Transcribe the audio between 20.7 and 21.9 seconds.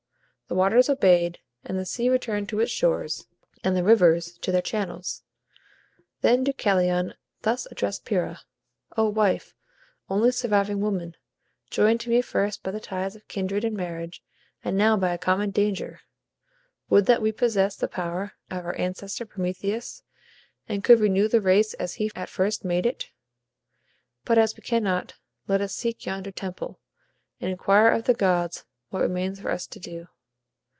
could renew the race